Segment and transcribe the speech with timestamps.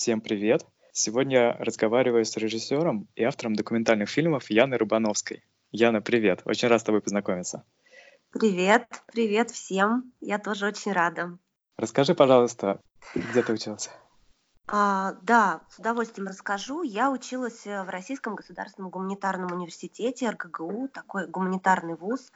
[0.00, 0.66] Всем привет!
[0.94, 5.44] Сегодня я разговариваю с режиссером и автором документальных фильмов Яной Рубановской.
[5.72, 6.40] Яна, привет!
[6.46, 7.66] Очень рад с тобой познакомиться.
[8.30, 10.10] Привет, привет всем.
[10.22, 11.36] Я тоже очень рада.
[11.76, 12.80] Расскажи, пожалуйста,
[13.14, 13.90] где ты учился?
[14.66, 16.82] А, да, с удовольствием расскажу.
[16.82, 22.32] Я училась в Российском государственном гуманитарном университете РГГУ, такой гуманитарный вуз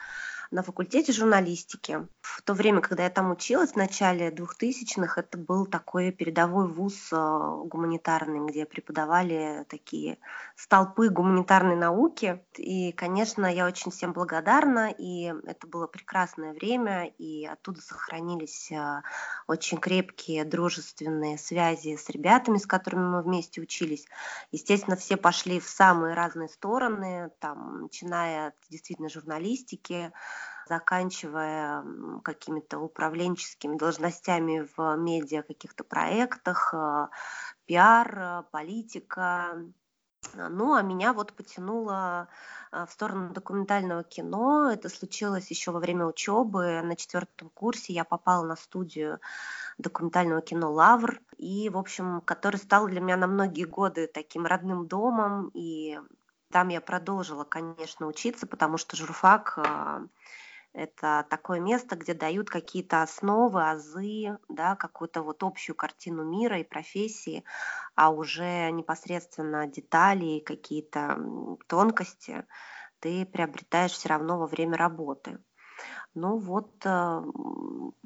[0.51, 2.07] на факультете журналистики.
[2.21, 7.13] В то время, когда я там училась, в начале 2000-х, это был такой передовой вуз
[7.13, 10.19] э, гуманитарный, где преподавали такие
[10.57, 12.45] столпы гуманитарной науки.
[12.57, 19.03] И, конечно, я очень всем благодарна, и это было прекрасное время, и оттуда сохранились э,
[19.47, 24.07] очень крепкие дружественные связи с ребятами, с которыми мы вместе учились.
[24.53, 30.13] Естественно, все пошли в самые разные стороны, там, начиная от действительно журналистики,
[30.67, 31.85] заканчивая
[32.23, 37.09] какими-то управленческими должностями в медиа каких-то проектах, э,
[37.67, 39.59] пиар, э, политика.
[40.33, 42.29] Ну, а меня вот потянуло
[42.73, 44.71] э, в сторону документального кино.
[44.71, 46.81] Это случилось еще во время учебы.
[46.83, 49.21] На четвертом курсе я попала на студию
[49.77, 54.87] документального кино «Лавр», и, в общем, который стал для меня на многие годы таким родным
[54.87, 55.99] домом, и
[56.51, 59.59] там я продолжила, конечно, учиться, потому что журфак
[60.75, 66.65] это такое место, где дают какие-то основы, азы, да, какую-то вот общую картину мира и
[66.65, 67.45] профессии,
[67.95, 71.19] а уже непосредственно детали, какие-то
[71.69, 72.45] тонкости
[72.99, 75.39] ты приобретаешь все равно во время работы.
[76.15, 77.23] Ну вот, а,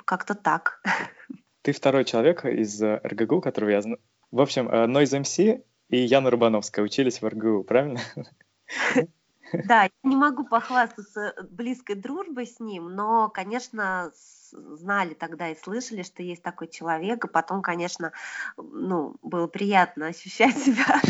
[0.05, 0.83] как-то так.
[1.63, 4.01] Ты второй человек из РГГУ, которого я знаю.
[4.31, 8.01] В общем, э, Noise MC и Яна Рубановская учились в РГУ, правильно?
[9.53, 14.13] Да, я не могу похвастаться близкой дружбой с ним, но, конечно,
[14.51, 18.13] знали тогда и слышали, что есть такой человек, и потом, конечно,
[18.57, 21.01] ну, было приятно ощущать себя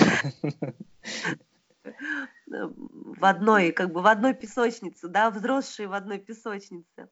[2.47, 7.09] в одной, как бы в одной песочнице, да, взросшие в одной песочнице.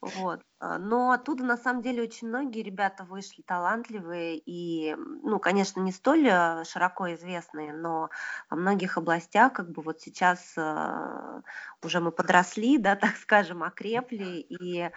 [0.00, 0.40] Вот.
[0.58, 5.92] А, но оттуда, на самом деле, очень многие ребята вышли талантливые и, ну, конечно, не
[5.92, 8.10] столь э, широко известные, но
[8.50, 11.42] во многих областях, как бы вот сейчас э,
[11.82, 14.90] уже мы подросли, да, так скажем, окрепли, и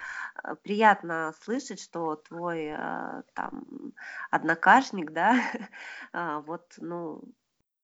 [0.63, 2.73] приятно слышать, что твой
[3.34, 3.94] там
[4.31, 5.35] однокашник, да,
[6.45, 7.23] вот, ну,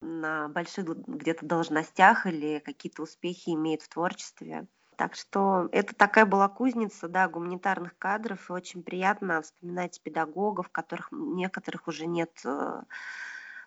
[0.02, 4.68] на больших где-то должностях или какие-то успехи имеет в творчестве.
[5.00, 11.08] Так что это такая была кузница, да, гуманитарных кадров, и очень приятно вспоминать педагогов, которых
[11.14, 12.82] некоторых уже нет э,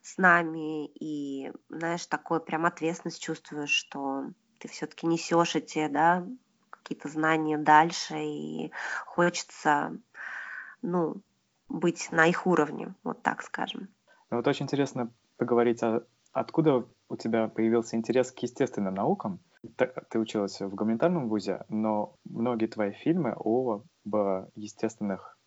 [0.03, 4.26] с нами, и, знаешь, такой прям ответственность чувствуешь, что
[4.59, 6.26] ты все-таки несешь эти, да,
[6.69, 8.70] какие-то знания дальше, и
[9.06, 9.97] хочется,
[10.82, 11.22] ну,
[11.70, 13.88] быть на их уровне, вот так скажем.
[14.28, 19.41] Ну, вот очень интересно поговорить, а откуда у тебя появился интерес к естественным наукам,
[19.76, 23.84] ты училась в гуманитарном вузе, но многие твои фильмы об
[24.54, 25.38] естественных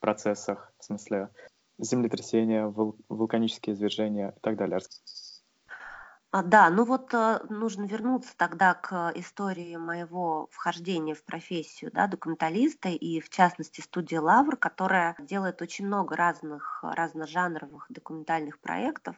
[0.00, 1.30] процессах, в смысле
[1.78, 4.80] землетрясения, вул- вулканические извержения и так далее.
[6.32, 12.08] А, да, ну вот э, нужно вернуться тогда к истории моего вхождения в профессию да,
[12.08, 19.16] документалиста и в частности студии Лавр, которая делает очень много разных разножанровых документальных проектов.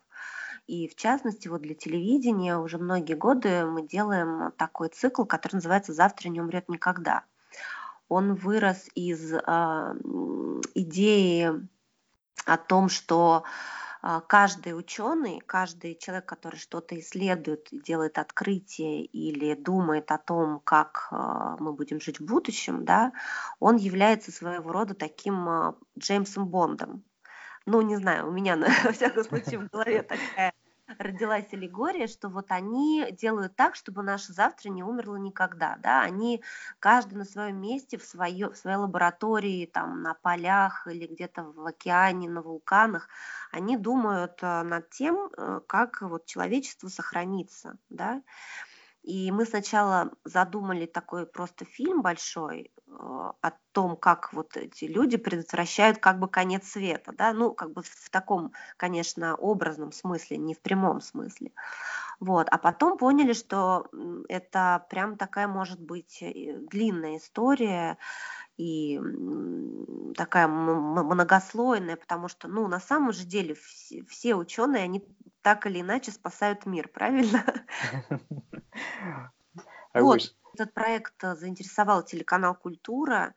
[0.68, 5.94] И в частности, вот для телевидения уже многие годы мы делаем такой цикл, который называется
[5.94, 7.24] «Завтра не умрет никогда».
[8.10, 9.40] Он вырос из э,
[10.74, 11.68] идеи
[12.44, 13.44] о том, что
[14.00, 21.08] а, каждый ученый, каждый человек, который что-то исследует, делает открытие или думает о том, как
[21.10, 23.12] а, мы будем жить в будущем, да,
[23.58, 27.02] он является своего рода таким Джеймсом Бондом.
[27.66, 30.54] Ну, не знаю, у меня, во всяком случае, в голове такая
[30.98, 36.42] родилась аллегория, что вот они делают так, чтобы наше завтра не умерло никогда, да, они
[36.80, 41.66] каждый на своем месте в, свое, в своей лаборатории, там, на полях или где-то в
[41.66, 43.08] океане, на вулканах,
[43.52, 48.22] они думают э, над тем, э, как вот человечество сохранится, да,
[49.02, 55.16] и мы сначала задумали такой просто фильм большой э, о том, как вот эти люди
[55.16, 60.54] предотвращают как бы конец света, да, ну, как бы в таком, конечно, образном смысле, не
[60.54, 61.52] в прямом смысле.
[62.20, 62.48] Вот.
[62.50, 63.86] А потом поняли, что
[64.28, 67.98] это прям такая может быть длинная история,
[68.56, 69.00] и
[70.16, 75.06] такая многослойная, потому что, ну, на самом же деле все, все ученые, они
[75.42, 77.44] так или иначе спасают мир, правильно?
[79.94, 83.34] Вот, этот проект заинтересовал телеканал «Культура»,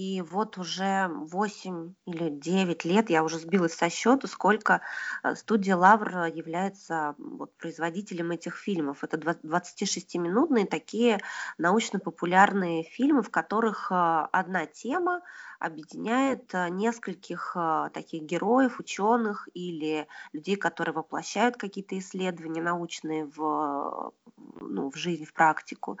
[0.00, 4.80] И вот уже 8 или 9 лет, я уже сбилась со счета, сколько
[5.22, 9.04] э, студия «Лавр» является вот, производителем этих фильмов.
[9.04, 11.20] Это 26-минутные такие
[11.58, 13.94] научно-популярные фильмы, в которых э,
[14.32, 15.20] одна тема
[15.58, 17.54] объединяет э, нескольких
[17.92, 24.14] таких героев, ученых или людей, которые воплощают какие-то исследования научные в,
[24.60, 25.98] ну, в жизнь, в практику.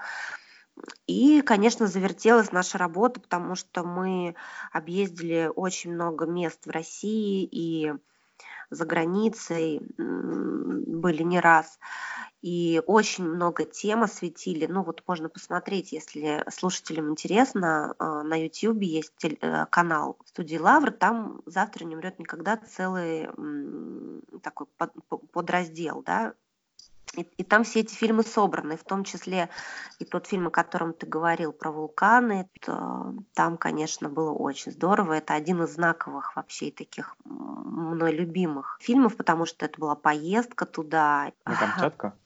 [1.06, 4.34] И, конечно, завертелась наша работа, потому что мы
[4.72, 7.92] объездили очень много мест в России и
[8.70, 11.78] за границей были не раз.
[12.40, 14.66] И очень много тем осветили.
[14.66, 20.90] Ну вот можно посмотреть, если слушателям интересно, а, на YouTube есть э, канал студии Лавр,
[20.90, 23.28] там «Завтра не умрет никогда» целый
[24.42, 24.68] такой
[25.32, 26.32] подраздел, да,
[27.16, 29.48] и, и там все эти фильмы собраны, в том числе
[29.98, 32.48] и тот фильм, о котором ты говорил, про вулканы.
[32.60, 35.14] То, там, конечно, было очень здорово.
[35.14, 41.32] Это один из знаковых вообще таких мной любимых фильмов, потому что это была поездка туда.
[41.44, 42.12] На Камчатку?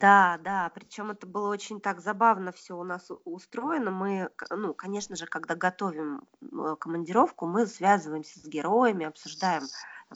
[0.00, 3.90] Да, да, причем это было очень так забавно все у нас устроено.
[3.90, 9.64] Мы, ну, конечно же, когда готовим э, командировку, мы связываемся с героями, обсуждаем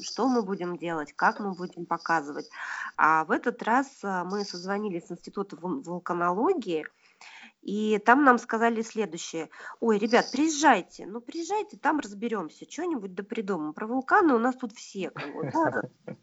[0.01, 2.49] что мы будем делать, как мы будем показывать.
[2.97, 6.87] А в этот раз а, мы созвонились с Институтом вулканологии,
[7.63, 9.49] и там нам сказали следующее.
[9.79, 11.07] Ой, ребят, приезжайте.
[11.07, 12.69] Ну, приезжайте, там разберемся.
[12.69, 13.73] Что-нибудь да придумаем.
[13.73, 15.13] Про вулканы у нас тут все.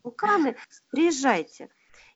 [0.03, 0.57] Вулканы,
[0.89, 1.69] приезжайте.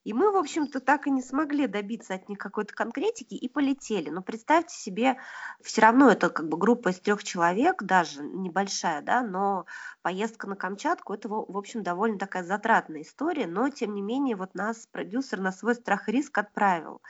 [0.03, 4.09] И мы, в общем-то, так и не смогли добиться от них какой-то конкретики и полетели.
[4.09, 5.17] Но представьте себе,
[5.61, 9.65] все равно это как бы группа из трех человек, даже небольшая, да, но
[10.01, 14.55] поездка на Камчатку, это, в общем, довольно такая затратная история, но, тем не менее, вот
[14.55, 17.01] нас продюсер на свой страх и риск отправил.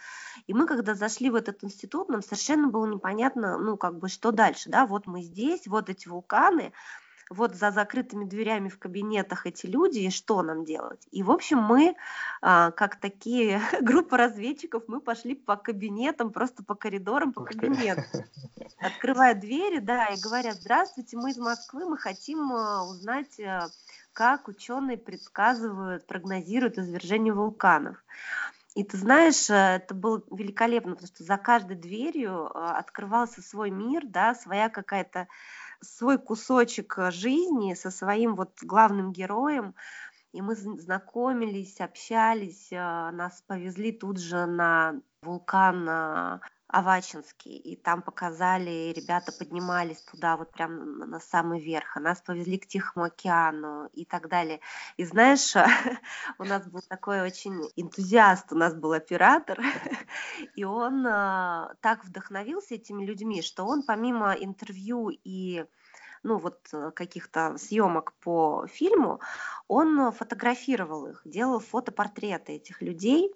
[0.46, 4.32] И мы, когда зашли в этот институт, нам совершенно было непонятно, ну, как бы, что
[4.32, 6.74] дальше, да, вот мы здесь, вот эти вулканы,
[7.30, 11.08] вот за закрытыми дверями в кабинетах эти люди, и что нам делать?
[11.12, 11.96] И, в общем, мы,
[12.42, 18.06] а, как такие группа разведчиков, мы пошли по кабинетам, просто по коридорам, по кабинетам.
[18.80, 23.68] Открывая двери, да, и говорят, здравствуйте, мы из Москвы, мы хотим а, узнать, а,
[24.12, 27.98] как ученые предсказывают, прогнозируют извержение вулканов.
[28.76, 34.34] И ты знаешь, это было великолепно, потому что за каждой дверью открывался свой мир, да,
[34.34, 35.28] своя какая-то
[35.84, 39.76] свой кусочек э, жизни со своим вот главным героем,
[40.32, 46.40] и мы знакомились, общались, э, нас повезли тут же на вулкан э,
[46.74, 52.58] Авачинский, и там показали, ребята поднимались туда вот прям на самый верх, а нас повезли
[52.58, 54.60] к Тихому океану и так далее.
[54.98, 55.54] И знаешь,
[56.40, 59.60] у нас был такой очень энтузиаст, у нас был оператор,
[60.56, 65.66] и он а, так вдохновился этими людьми, что он помимо интервью и
[66.24, 69.20] ну вот э, каких-то съемок по фильму,
[69.68, 73.32] он фотографировал их, делал фотопортреты этих людей.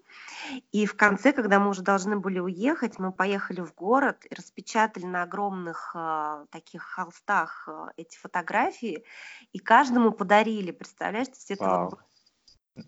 [0.71, 5.05] И в конце, когда мы уже должны были уехать, мы поехали в город и распечатали
[5.05, 9.03] на огромных э, таких холстах э, эти фотографии,
[9.51, 10.71] и каждому подарили.
[10.71, 11.99] Представляешь, то есть это вот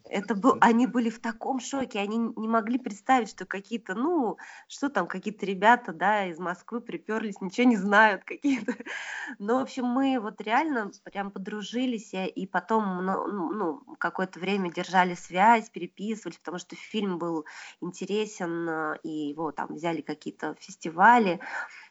[0.06, 4.38] это был, они были в таком шоке, они не могли представить, что какие-то, ну,
[4.68, 8.74] что там, какие-то ребята, да, из Москвы приперлись, ничего не знают какие-то.
[9.40, 15.16] Но, в общем, мы вот реально прям подружились, и потом, ну, ну, какое-то время держали
[15.16, 17.46] связь, переписывались, потому что фильм был
[17.82, 21.40] интересен, а, и его там взяли какие-то фестивали.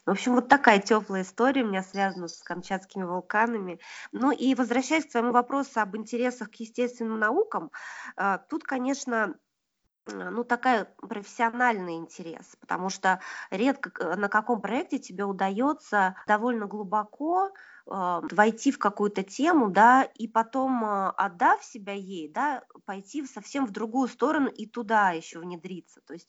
[0.08, 3.78] В общем, вот такая теплая история у меня связана с камчатскими вулканами.
[4.10, 7.70] Ну и возвращаясь к своему вопросу об интересах к естественным наукам,
[8.16, 9.34] а, тут, конечно,
[10.06, 17.50] ну, такая профессиональный интерес, потому что редко на каком проекте тебе удается довольно глубоко э,
[17.88, 23.70] войти в какую-то тему, да, и потом, э, отдав себя ей, да, пойти совсем в
[23.70, 26.00] другую сторону и туда еще внедриться.
[26.06, 26.28] То есть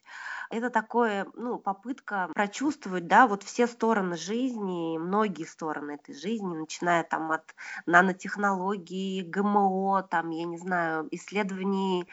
[0.50, 7.04] это такое, ну, попытка прочувствовать, да, вот все стороны жизни, многие стороны этой жизни, начиная
[7.04, 7.54] там от
[7.86, 12.08] нанотехнологий, ГМО, там, я не знаю, исследований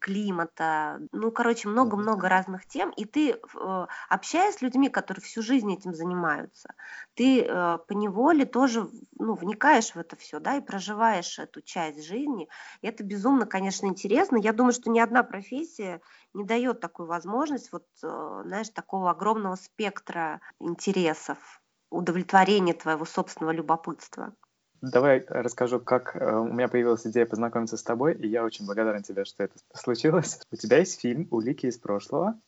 [0.00, 5.72] климата, ну, короче, много-много разных тем, и ты, э, общаясь с людьми, которые всю жизнь
[5.72, 6.74] этим занимаются,
[7.14, 12.06] ты э, по неволе тоже ну, вникаешь в это все, да, и проживаешь эту часть
[12.06, 12.48] жизни.
[12.80, 14.36] И это безумно, конечно, интересно.
[14.36, 16.00] Я думаю, что ни одна профессия
[16.34, 24.34] не дает такую возможность, вот, э, знаешь, такого огромного спектра интересов, удовлетворения твоего собственного любопытства.
[24.82, 29.02] Давай расскажу, как э, у меня появилась идея познакомиться с тобой, и я очень благодарен
[29.02, 30.40] тебе, что это случилось.
[30.50, 32.40] У тебя есть фильм «Улики из прошлого»,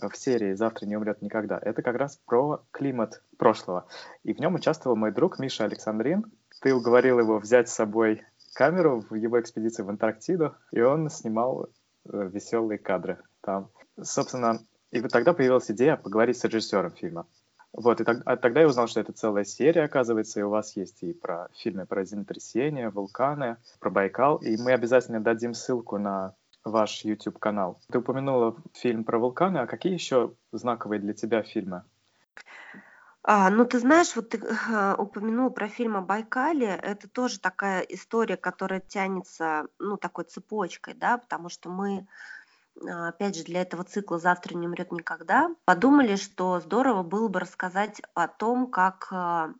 [0.00, 3.86] в серии «Завтра не умрет никогда», это как раз про климат прошлого.
[4.22, 6.24] И в нем участвовал мой друг Миша Александрин.
[6.60, 8.22] Ты уговорил его взять с собой
[8.54, 11.68] камеру в его экспедиции в Антарктиду, и он снимал
[12.04, 13.70] э, веселые кадры там.
[14.00, 17.26] Собственно, и вот тогда появилась идея поговорить с режиссером фильма.
[17.72, 20.76] Вот, и так, а тогда я узнал, что это целая серия, оказывается, и у вас
[20.76, 26.34] есть и про фильмы про землетрясения, вулканы, про Байкал, и мы обязательно дадим ссылку на
[26.64, 27.80] ваш YouTube-канал.
[27.90, 31.84] Ты упомянула фильм про вулканы, а какие еще знаковые для тебя фильмы?
[33.24, 36.66] А, ну, ты знаешь, вот ты а, упомянул про фильм о Байкале.
[36.82, 42.06] Это тоже такая история, которая тянется, ну, такой цепочкой, да, потому что мы
[42.88, 47.40] а, опять же, для этого цикла «Завтра не умрет никогда», подумали, что здорово было бы
[47.40, 49.54] рассказать о том, как а,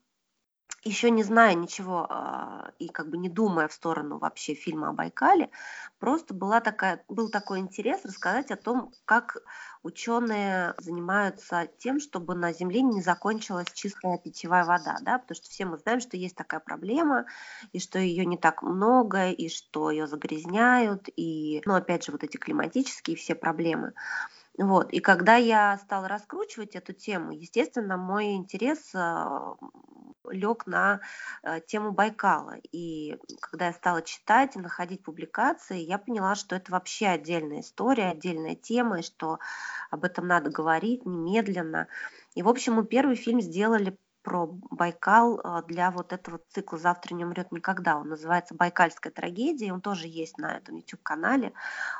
[0.84, 4.92] еще не зная ничего а, и как бы не думая в сторону вообще фильма о
[4.92, 5.50] Байкале,
[5.98, 9.38] просто была такая, был такой интерес рассказать о том, как
[9.82, 15.66] ученые занимаются тем, чтобы на Земле не закончилась чистая питьевая вода, да, потому что все
[15.66, 17.26] мы знаем, что есть такая проблема,
[17.72, 22.24] и что ее не так много, и что ее загрязняют, и, ну, опять же, вот
[22.24, 23.92] эти климатические все проблемы.
[24.58, 24.92] Вот.
[24.92, 29.56] И когда я стала раскручивать эту тему, естественно, мой интерес а,
[30.30, 31.00] лег на
[31.42, 32.56] э, тему Байкала.
[32.70, 38.10] И когда я стала читать и находить публикации, я поняла, что это вообще отдельная история,
[38.10, 39.38] отдельная тема, и что
[39.90, 41.88] об этом надо говорить немедленно.
[42.34, 47.14] И, в общем, мы первый фильм сделали про Байкал а, для вот этого цикла «Завтра
[47.14, 47.98] не умрет никогда».
[47.98, 51.52] Он называется «Байкальская трагедия», он тоже есть на этом YouTube-канале.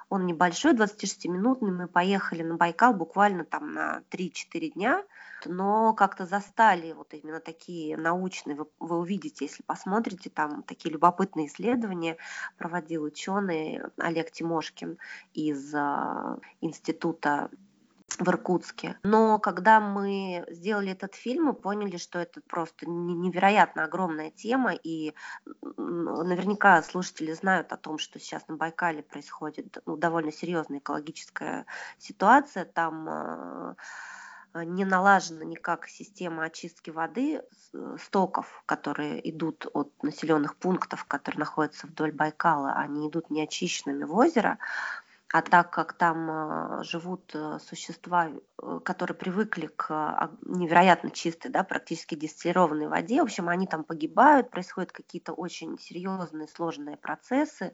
[0.08, 1.72] Он небольшой, 26-минутный.
[1.72, 5.04] Мы поехали на Байкал буквально там на 3-4 дня,
[5.46, 11.46] но как-то застали вот именно такие научные, вы, вы увидите, если посмотрите, там такие любопытные
[11.46, 12.16] исследования
[12.56, 14.98] проводил ученый Олег Тимошкин
[15.34, 17.50] из э, Института
[18.20, 18.98] в Иркутске.
[19.02, 25.14] Но когда мы сделали этот фильм, мы поняли, что это просто невероятно огромная тема, и
[25.76, 31.66] наверняка слушатели знают о том, что сейчас на Байкале происходит ну, довольно серьезная экологическая
[31.98, 32.64] ситуация.
[32.64, 33.74] Там э,
[34.54, 37.42] не налажена никак система очистки воды
[37.98, 44.58] стоков, которые идут от населенных пунктов, которые находятся вдоль Байкала, они идут неочищенными в озеро,
[45.32, 51.50] а так как там а, живут э, существа, э, которые привыкли к а, невероятно чистой,
[51.50, 57.72] да, практически дистиллированной воде, в общем, они там погибают, происходят какие-то очень серьезные, сложные процессы,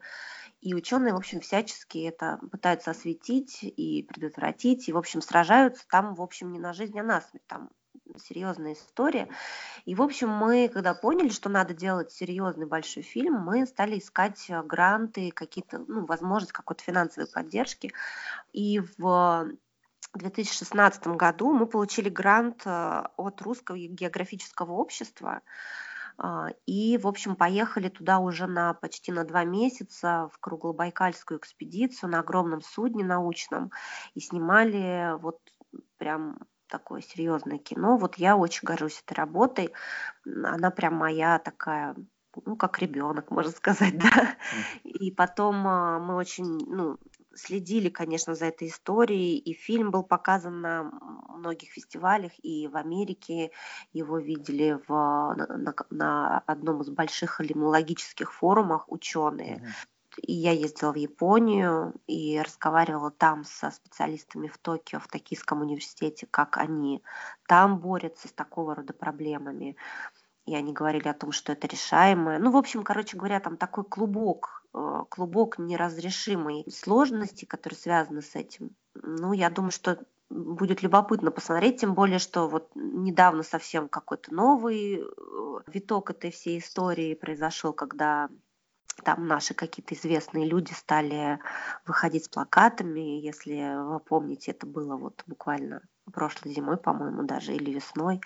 [0.60, 6.14] и ученые, в общем, всячески это пытаются осветить и предотвратить, и, в общем, сражаются там,
[6.14, 7.70] в общем, не на жизнь, а на смерть, там
[8.16, 9.28] серьезная история.
[9.84, 14.46] И, в общем, мы, когда поняли, что надо делать серьезный большой фильм, мы стали искать
[14.48, 17.92] э, гранты, какие-то, ну, возможность какой-то финансовой поддержки.
[18.52, 19.48] И в
[20.14, 25.42] 2016 году мы получили грант э, от Русского географического общества,
[26.18, 32.10] а, и, в общем, поехали туда уже на почти на два месяца в круглобайкальскую экспедицию
[32.10, 33.70] на огромном судне научном
[34.14, 35.38] и снимали вот
[35.96, 37.96] прям такое серьезное кино.
[37.96, 39.72] Вот я очень горжусь этой работой.
[40.24, 41.94] Она прям моя такая
[42.44, 44.36] ну, как ребенок, можно сказать, да.
[44.84, 46.98] И потом а, мы очень, ну,
[47.34, 50.84] следили, конечно, за этой историей, и фильм был показан на
[51.28, 53.50] многих фестивалях, и в Америке
[53.92, 59.56] его видели в, на, на одном из больших лимнологических форумах ученые.
[59.56, 65.62] Mm-hmm и я ездила в Японию и разговаривала там со специалистами в Токио, в Токийском
[65.62, 67.02] университете, как они
[67.46, 69.76] там борются с такого рода проблемами.
[70.46, 72.38] И они говорили о том, что это решаемое.
[72.38, 78.34] Ну, в общем, короче говоря, там такой клубок, э, клубок неразрешимой сложности, которые связаны с
[78.34, 78.70] этим.
[78.94, 79.98] Ну, я думаю, что
[80.30, 86.58] будет любопытно посмотреть, тем более, что вот недавно совсем какой-то новый э, виток этой всей
[86.58, 88.28] истории произошел, когда
[89.02, 91.38] там наши какие-то известные люди стали
[91.86, 93.20] выходить с плакатами.
[93.20, 98.20] Если вы помните, это было вот буквально прошлой зимой, по-моему, даже, или весной.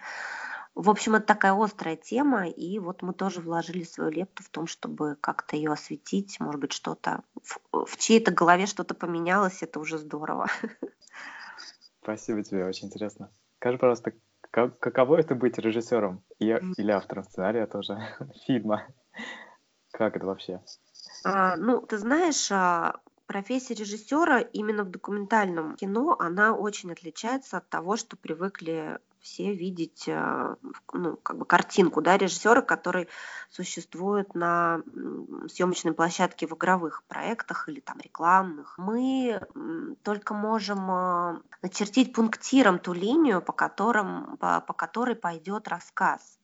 [0.74, 4.66] В общем, это такая острая тема, и вот мы тоже вложили свою лепту в том,
[4.66, 9.98] чтобы как-то ее осветить, может быть, что-то в, в чьей-то голове что-то поменялось, это уже
[9.98, 10.46] здорово.
[12.02, 13.30] Спасибо тебе, очень интересно.
[13.56, 14.12] Скажи, пожалуйста,
[14.50, 17.98] как, каково это быть режиссером и, или автором сценария тоже
[18.46, 18.86] фильма?
[20.02, 20.60] Как это вообще?
[21.22, 27.68] А, ну, ты знаешь, а, профессия режиссера именно в документальном кино, она очень отличается от
[27.68, 30.56] того, что привыкли все видеть э,
[30.92, 33.08] ну, как бы картинку да, режиссера, который
[33.48, 34.82] существует на
[35.48, 38.74] съемочной площадке в игровых проектах или там рекламных.
[38.78, 39.40] Мы
[40.02, 46.40] только можем э, начертить пунктиром ту линию, по, которым, по, по которой пойдет рассказ.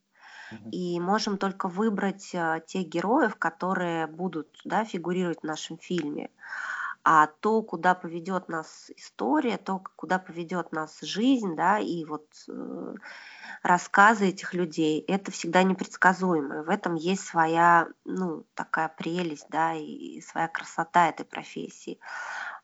[0.73, 6.31] И можем только выбрать э, тех героев, которые будут да, фигурировать в нашем фильме
[7.11, 12.95] а то, куда поведет нас история, то, куда поведет нас жизнь, да, и вот э,
[13.63, 16.65] рассказы этих людей, это всегда непредсказуемо.
[16.65, 21.99] В этом есть своя, ну, такая прелесть, да, и своя красота этой профессии.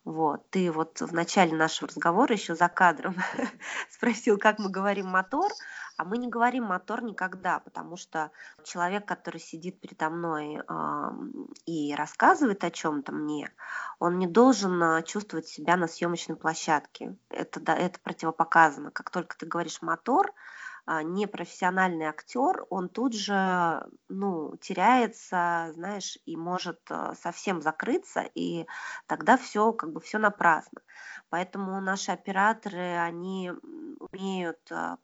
[0.05, 0.51] Вот.
[0.51, 3.17] Ты вот в начале нашего разговора еще за кадром
[3.91, 5.51] спросил, как мы говорим мотор,
[5.97, 8.31] а мы не говорим мотор никогда, потому что
[8.65, 11.11] человек, который сидит передо мной э,
[11.65, 13.51] и рассказывает о чем-то мне,
[13.99, 17.17] он не должен а, чувствовать себя на съемочной площадке.
[17.31, 18.91] Это, да, это противопоказано.
[18.91, 20.33] Как только ты говоришь мотор,
[20.87, 28.67] непрофессиональный актер, он тут же ну, теряется, знаешь, и может а, совсем закрыться, и
[29.07, 30.83] тогда все как бы все напрасно.
[31.31, 33.51] Поэтому наши операторы, они
[34.13, 34.99] умеют а,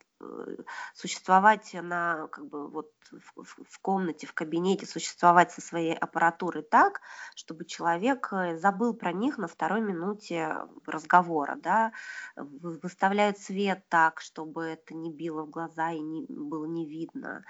[0.95, 7.01] существовать на, как бы, вот в, в комнате, в кабинете, существовать со своей аппаратурой так,
[7.35, 11.93] чтобы человек э, забыл про них на второй минуте разговора, да,
[12.37, 17.45] выставляют свет так, чтобы это не било в глаза и не, было не видно,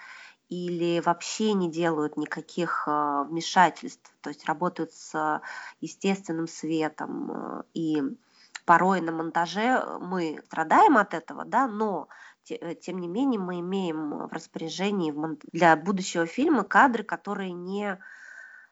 [0.49, 5.43] или вообще не делают никаких э, вмешательств, то есть работают с
[5.81, 7.65] естественным светом.
[7.75, 8.03] И
[8.65, 14.27] порой на монтаже мы страдаем от этого, да, но Э, тем не менее мы имеем
[14.27, 15.15] в распоряжении
[15.53, 17.99] для будущего фильма кадры, которые не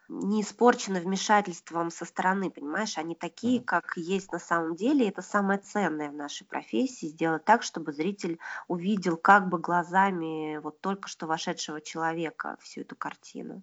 [0.08, 5.20] не испорчены вмешательством со стороны, понимаешь, они такие, как есть на самом деле, и это
[5.20, 11.08] самое ценное в нашей профессии, сделать так, чтобы зритель увидел как бы глазами вот только
[11.08, 13.62] что вошедшего человека всю эту картину.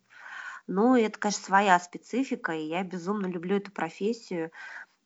[0.67, 4.51] Ну, это, конечно, своя специфика, и я безумно люблю эту профессию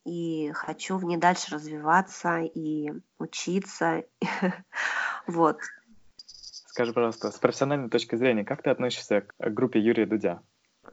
[0.10, 4.04] и хочу в ней дальше развиваться и учиться.
[5.28, 5.60] Вот.
[6.26, 10.42] Скажи, пожалуйста, с профессиональной точки зрения, как ты относишься к группе Юрия Дудя?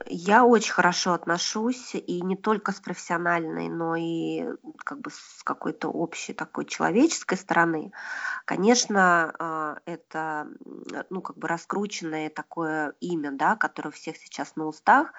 [0.05, 4.45] Я очень хорошо отношусь, и не только с профессиональной, но и
[4.83, 7.91] как бы с какой-то общей такой человеческой стороны.
[8.45, 10.47] Конечно, а, это
[11.09, 15.13] ну, как бы раскрученное такое имя, да, которое у всех сейчас на устах.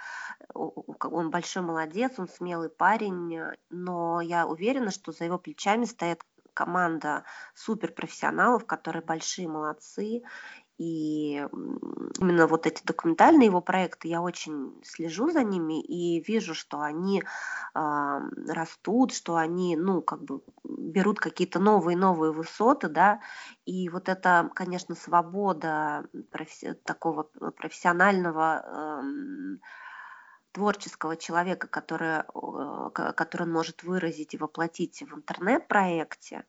[0.54, 6.22] Он большой молодец, он смелый парень, но я уверена, что за его плечами стоит
[6.54, 7.22] команда
[7.54, 10.22] суперпрофессионалов, которые большие молодцы,
[10.78, 11.44] и
[12.20, 17.22] именно вот эти документальные его проекты, я очень слежу за ними и вижу, что они
[17.22, 23.20] э, растут, что они, ну, как бы берут какие-то новые-новые высоты, да,
[23.66, 27.24] и вот это, конечно, свобода профи- такого
[27.56, 29.58] профессионального э,
[30.52, 32.22] творческого человека, который,
[32.92, 36.44] который он может выразить и воплотить в интернет-проекте,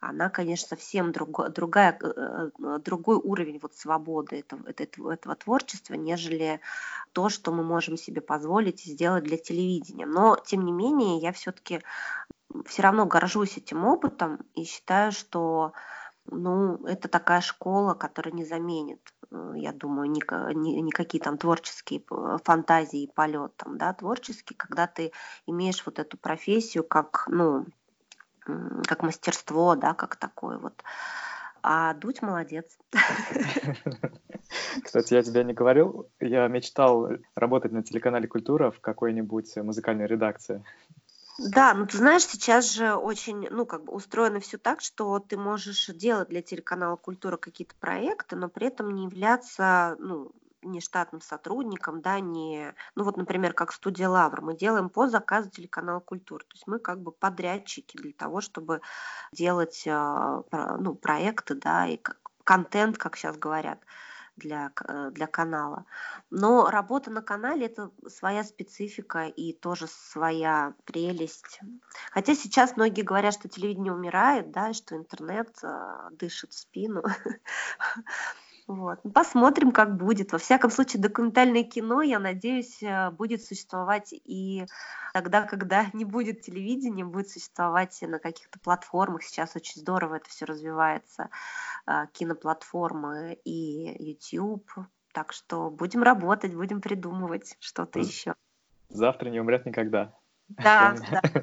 [0.00, 5.94] она, конечно, совсем друг, другая, э, э, другой уровень вот свободы этого, этого, этого творчества,
[5.94, 6.60] нежели
[7.12, 10.06] то, что мы можем себе позволить сделать для телевидения.
[10.06, 11.82] Но, тем не менее, я все-таки
[12.66, 15.72] все равно горжусь этим опытом и считаю, что
[16.26, 20.20] ну, это такая школа, которая не заменит, э, я думаю, ни,
[20.54, 22.02] ни, никакие там творческие
[22.44, 25.12] фантазии и полет там, да, творческий, когда ты
[25.46, 27.66] имеешь вот эту профессию как, ну,
[28.86, 30.82] как мастерство, да, как такое вот.
[31.62, 32.78] А Дудь молодец.
[34.82, 40.64] Кстати, я тебе не говорил, я мечтал работать на телеканале «Культура» в какой-нибудь музыкальной редакции.
[41.38, 45.38] Да, ну ты знаешь, сейчас же очень, ну, как бы устроено все так, что ты
[45.38, 51.20] можешь делать для телеканала «Культура» какие-то проекты, но при этом не являться, ну, не штатным
[51.20, 56.42] сотрудником, да, не, ну вот, например, как студия Лавр, мы делаем по заказу телеканала Культур,
[56.44, 58.80] то есть мы как бы подрядчики для того, чтобы
[59.32, 61.98] делать, а, ну, проекты, да, и
[62.44, 63.80] контент, как сейчас говорят
[64.40, 65.84] для, э, для канала.
[66.30, 71.60] Но работа на канале это своя специфика и тоже своя прелесть.
[72.10, 77.02] Хотя сейчас многие говорят, что телевидение умирает, да, что интернет э, дышит в спину.
[78.70, 79.00] Вот.
[79.02, 80.30] Ну, посмотрим, как будет.
[80.30, 84.64] Во всяком случае, документальное кино, я надеюсь, э, будет существовать и
[85.12, 89.24] тогда, когда не будет телевидения, будет существовать на каких-то платформах.
[89.24, 91.30] Сейчас очень здорово это все развивается.
[91.84, 94.70] Э, киноплатформы и YouTube.
[95.12, 98.34] Так что будем работать, будем придумывать что-то еще.
[98.88, 100.14] Завтра не умрет никогда.
[100.48, 101.22] Да, да.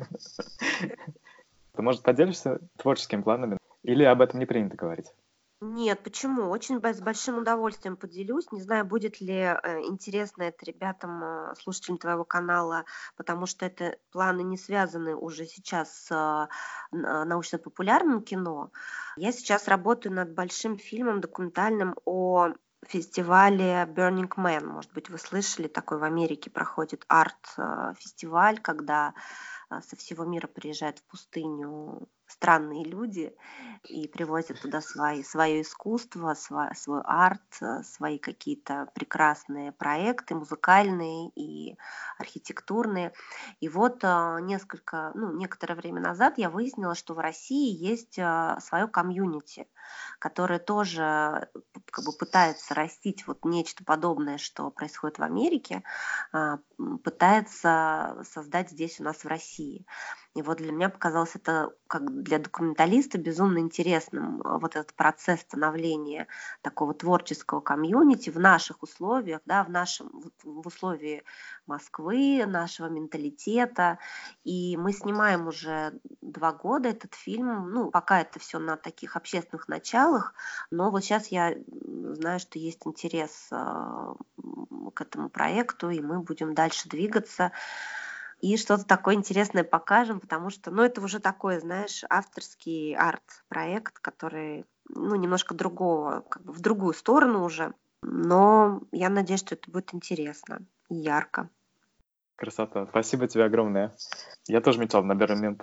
[1.76, 3.58] Ты, может, поделишься творческими планами?
[3.84, 5.12] Или об этом не принято говорить?
[5.60, 6.50] Нет, почему?
[6.52, 8.52] Очень с большим удовольствием поделюсь.
[8.52, 13.98] Не знаю, будет ли э, интересно это ребятам, э, слушателям твоего канала, потому что это
[14.12, 18.72] планы не связаны уже сейчас с э, научно-популярным кино.
[19.16, 22.50] Я сейчас работаю над большим фильмом документальным о
[22.86, 24.64] фестивале Burning Man.
[24.64, 29.16] Может быть, вы слышали, такой в Америке проходит арт-фестиваль, когда
[29.70, 33.34] со всего мира приезжают в пустыню странные люди
[33.88, 41.30] и привозят туда свои, свое искусство, свой, свой арт, э, свои какие-то прекрасные проекты, музыкальные
[41.36, 41.78] и
[42.18, 43.14] архитектурные.
[43.60, 48.58] И вот э, несколько, ну, некоторое время назад я выяснила, что в России есть э,
[48.62, 49.68] свое комьюнити,
[50.20, 51.50] которое тоже
[51.92, 55.84] как бы пытается растить вот нечто подобное, что происходит в Америке,
[57.04, 59.86] пытается создать здесь у нас в России.
[60.38, 65.42] И вот для меня показалось это как для документалиста безумно интересным, а, вот этот процесс
[65.42, 66.28] становления
[66.62, 70.12] такого творческого комьюнити в наших условиях, да, в нашем,
[70.44, 71.24] в условии
[71.66, 73.98] Москвы, нашего менталитета.
[74.44, 79.68] И мы снимаем уже два года этот фильм, ну, пока это все на таких общественных
[79.68, 80.36] началах,
[80.70, 84.14] но вот сейчас я знаю, что есть интерес а,
[84.94, 87.54] к этому проекту, и мы будем дальше двигаться
[88.40, 94.66] и что-то такое интересное покажем, потому что, ну, это уже такой, знаешь, авторский арт-проект, который,
[94.90, 99.94] ну, немножко другого, как бы в другую сторону уже, но я надеюсь, что это будет
[99.94, 101.50] интересно и ярко.
[102.36, 102.86] Красота.
[102.86, 103.96] Спасибо тебе огромное.
[104.48, 105.58] Я тоже мечтал на Берлин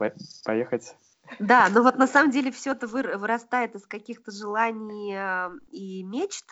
[0.45, 0.97] поехать.
[1.39, 6.45] Да, но вот на самом деле все это вырастает из каких-то желаний э, и мечт,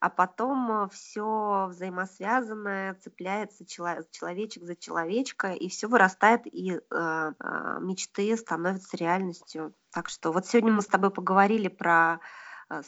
[0.00, 7.32] а потом все взаимосвязанное, цепляется человечек за человечка, и все вырастает, и э, э,
[7.80, 9.74] мечты становятся реальностью.
[9.92, 12.20] Так что вот сегодня мы с тобой поговорили про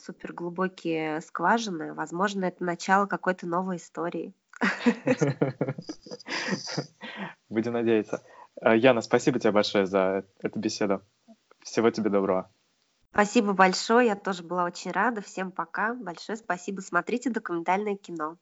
[0.05, 1.94] суперглубокие скважины.
[1.94, 4.35] Возможно, это начало какой-то новой истории.
[7.48, 8.24] Будем надеяться.
[8.61, 11.01] Яна, спасибо тебе большое за эту беседу.
[11.68, 12.50] Всего тебе доброго.
[13.12, 15.20] Спасибо большое, я тоже была очень рада.
[15.20, 15.94] Всем пока.
[15.94, 16.81] Большое спасибо.
[16.81, 18.38] Смотрите документальное кино.